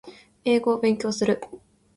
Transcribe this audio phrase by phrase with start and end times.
[0.45, 1.39] 英語を勉強する